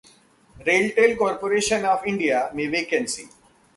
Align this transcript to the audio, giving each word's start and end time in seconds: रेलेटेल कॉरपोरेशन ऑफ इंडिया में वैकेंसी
रेलेटेल 0.67 1.13
कॉरपोरेशन 1.15 1.85
ऑफ 1.85 2.07
इंडिया 2.07 2.41
में 2.55 2.67
वैकेंसी 2.67 3.29